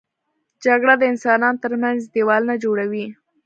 جګړه 0.65 0.93
د 0.97 1.03
انسانانو 1.11 1.61
تر 1.63 1.73
منځ 1.83 1.99
دیوالونه 2.13 2.53
جوړوي 2.63 3.05